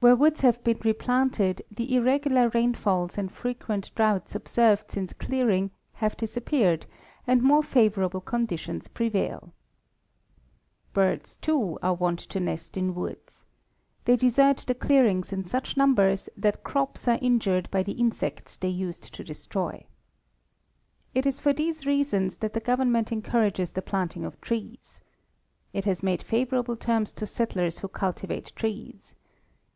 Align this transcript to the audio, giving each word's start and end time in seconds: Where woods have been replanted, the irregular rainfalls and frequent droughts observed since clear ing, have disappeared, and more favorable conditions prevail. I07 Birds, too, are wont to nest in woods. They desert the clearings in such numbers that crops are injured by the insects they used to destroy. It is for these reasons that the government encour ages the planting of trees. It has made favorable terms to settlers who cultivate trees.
Where 0.00 0.14
woods 0.14 0.42
have 0.42 0.62
been 0.62 0.80
replanted, 0.84 1.62
the 1.70 1.96
irregular 1.96 2.50
rainfalls 2.50 3.16
and 3.16 3.32
frequent 3.32 3.90
droughts 3.94 4.34
observed 4.34 4.90
since 4.90 5.14
clear 5.14 5.48
ing, 5.48 5.70
have 5.94 6.14
disappeared, 6.14 6.84
and 7.26 7.40
more 7.40 7.62
favorable 7.62 8.20
conditions 8.20 8.86
prevail. 8.86 9.54
I07 10.92 10.92
Birds, 10.92 11.36
too, 11.38 11.78
are 11.82 11.94
wont 11.94 12.18
to 12.18 12.38
nest 12.38 12.76
in 12.76 12.94
woods. 12.94 13.46
They 14.04 14.16
desert 14.16 14.58
the 14.66 14.74
clearings 14.74 15.32
in 15.32 15.46
such 15.46 15.74
numbers 15.74 16.28
that 16.36 16.62
crops 16.64 17.08
are 17.08 17.18
injured 17.22 17.70
by 17.70 17.82
the 17.82 17.92
insects 17.92 18.58
they 18.58 18.68
used 18.68 19.14
to 19.14 19.24
destroy. 19.24 19.86
It 21.14 21.24
is 21.24 21.40
for 21.40 21.54
these 21.54 21.86
reasons 21.86 22.36
that 22.44 22.52
the 22.52 22.60
government 22.60 23.08
encour 23.08 23.46
ages 23.46 23.72
the 23.72 23.80
planting 23.80 24.26
of 24.26 24.38
trees. 24.42 25.00
It 25.72 25.86
has 25.86 26.02
made 26.02 26.22
favorable 26.22 26.76
terms 26.76 27.14
to 27.14 27.26
settlers 27.26 27.78
who 27.78 27.88
cultivate 27.88 28.52
trees. 28.54 29.14